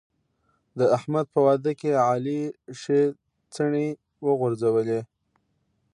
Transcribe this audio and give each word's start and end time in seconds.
د 0.79 0.81
احمد 0.97 1.25
په 1.33 1.39
واده 1.47 1.71
کې 1.79 1.91
علي 2.09 2.41
ښې 2.79 3.01
څڼې 3.53 3.87
وغورځولې. 4.25 4.99